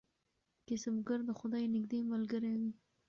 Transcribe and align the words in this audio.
کسبګر 0.67 1.19
د 1.25 1.29
خدای 1.39 1.65
نږدې 1.73 1.99
ملګری 2.11 2.53
وي. 2.61 2.71